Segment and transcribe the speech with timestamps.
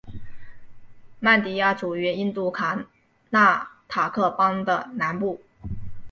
[1.19, 2.87] 曼迪亚处于印度卡
[3.29, 5.43] 纳塔克邦的南部。